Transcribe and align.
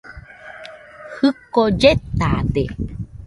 Jɨko 1.19 1.61
lletade. 1.79 2.63